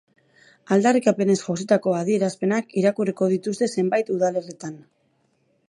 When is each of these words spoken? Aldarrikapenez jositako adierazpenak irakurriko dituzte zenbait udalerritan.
Aldarrikapenez 0.75 1.35
jositako 1.41 1.93
adierazpenak 1.97 2.73
irakurriko 2.83 3.29
dituzte 3.35 3.69
zenbait 3.77 4.13
udalerritan. 4.19 4.77